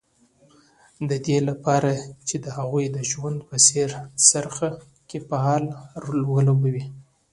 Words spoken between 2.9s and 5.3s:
د ژوند په څرخ کې